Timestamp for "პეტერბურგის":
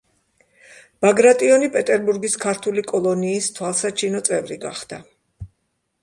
1.75-2.37